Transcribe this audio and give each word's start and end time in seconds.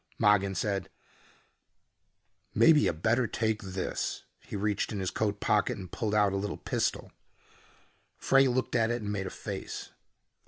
Mogin 0.17 0.55
said, 0.55 0.89
"Maybe 2.55 2.81
you 2.81 2.91
better 2.93 3.27
take 3.27 3.61
this." 3.61 4.23
He 4.39 4.55
reached 4.55 4.91
in 4.91 4.99
his 4.99 5.11
coat 5.11 5.39
pocket 5.39 5.77
and 5.77 5.91
pulled 5.91 6.15
out 6.15 6.33
a 6.33 6.37
little 6.37 6.57
pistol. 6.57 7.11
Frey 8.17 8.47
looked 8.47 8.73
at 8.73 8.89
it 8.89 9.03
and 9.03 9.11
made 9.11 9.27
a 9.27 9.29
face. 9.29 9.91